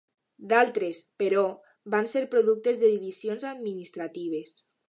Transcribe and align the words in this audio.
D'altres, 0.53 1.01
però, 1.23 1.43
van 1.97 2.11
ser 2.15 2.25
productes 2.33 2.83
de 2.85 2.93
divisions 2.97 3.49
administratives. 3.55 4.61